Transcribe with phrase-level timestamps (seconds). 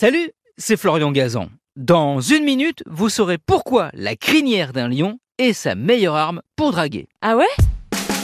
[0.00, 1.50] Salut, c'est Florian Gazan.
[1.76, 6.72] Dans une minute, vous saurez pourquoi la crinière d'un lion est sa meilleure arme pour
[6.72, 7.06] draguer.
[7.20, 7.44] Ah ouais?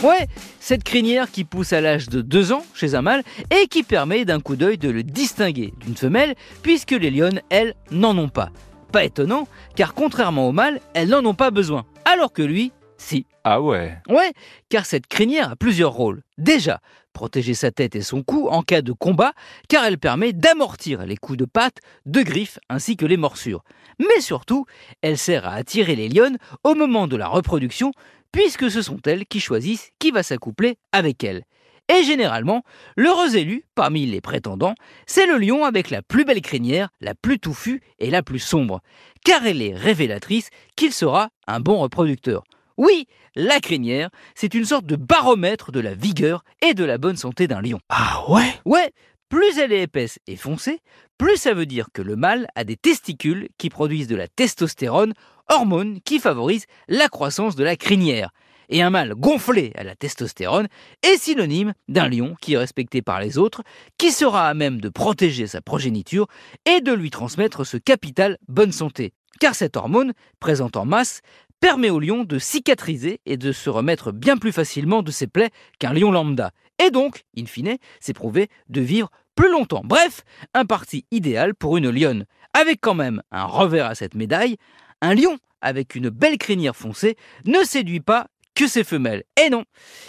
[0.02, 0.26] Ouais,
[0.58, 4.24] cette crinière qui pousse à l'âge de 2 ans chez un mâle et qui permet
[4.24, 8.48] d'un coup d'œil de le distinguer d'une femelle puisque les lionnes, elles, n'en ont pas.
[8.90, 11.84] Pas étonnant, car contrairement aux mâles, elles n'en ont pas besoin.
[12.06, 13.26] Alors que lui, si.
[13.44, 14.32] Ah ouais Ouais,
[14.68, 16.22] car cette crinière a plusieurs rôles.
[16.38, 16.80] Déjà,
[17.12, 19.32] protéger sa tête et son cou en cas de combat,
[19.68, 23.62] car elle permet d'amortir les coups de patte, de griffes ainsi que les morsures.
[23.98, 24.66] Mais surtout,
[25.02, 27.92] elle sert à attirer les lionnes au moment de la reproduction,
[28.32, 31.45] puisque ce sont elles qui choisissent qui va s'accoupler avec elles.
[31.88, 32.65] Et généralement,
[32.96, 34.74] l'heureux élu parmi les prétendants,
[35.06, 38.80] c'est le lion avec la plus belle crinière, la plus touffue et la plus sombre,
[39.24, 42.42] car elle est révélatrice qu'il sera un bon reproducteur.
[42.77, 47.16] Oui, la crinière, c'est une sorte de baromètre de la vigueur et de la bonne
[47.16, 47.80] santé d'un lion.
[47.89, 48.52] Ah ouais?
[48.66, 48.93] Ouais,
[49.29, 50.80] plus elle est épaisse et foncée,
[51.16, 55.15] plus ça veut dire que le mâle a des testicules qui produisent de la testostérone,
[55.49, 58.30] hormone qui favorise la croissance de la crinière.
[58.68, 60.68] Et un mâle gonflé à la testostérone
[61.02, 63.63] est synonyme d'un lion qui est respecté par les autres,
[63.96, 66.27] qui sera à même de protéger sa progéniture
[66.66, 69.12] et de lui transmettre ce capital bonne santé.
[69.38, 71.21] Car cette hormone, présente en masse,
[71.60, 75.50] permet au lion de cicatriser et de se remettre bien plus facilement de ses plaies
[75.78, 76.53] qu'un lion lambda.
[76.84, 79.82] Et donc, in fine, c'est prouvé de vivre plus longtemps.
[79.84, 80.22] Bref,
[80.54, 84.56] un parti idéal pour une lionne, avec quand même un revers à cette médaille.
[85.00, 89.22] Un lion avec une belle crinière foncée ne séduit pas que ses femelles.
[89.41, 89.65] Et non,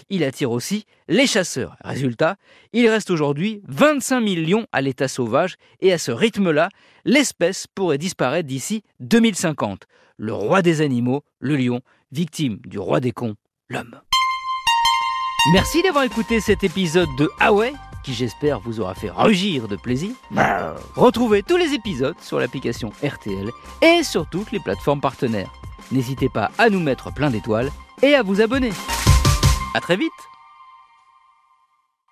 [0.10, 1.76] il attire aussi les chasseurs.
[1.84, 2.38] Résultat,
[2.74, 6.70] il reste aujourd'hui 25 000 lions à l'état sauvage et à ce rythme-là,
[7.06, 9.84] l'espèce pourrait disparaître d'ici 2050.
[10.18, 11.82] Le roi des animaux, le lion,
[12.12, 13.36] victime du roi des cons,
[13.70, 14.00] l'homme.
[15.54, 19.76] Merci d'avoir écouté cet épisode de Ah ouais qui j'espère vous aura fait rugir de
[19.76, 20.12] plaisir.
[20.96, 23.50] Retrouvez tous les épisodes sur l'application RTL
[23.82, 25.52] et sur toutes les plateformes partenaires.
[25.92, 27.70] N'hésitez pas à nous mettre plein d'étoiles
[28.02, 28.72] et à vous abonner.
[29.74, 30.12] A très vite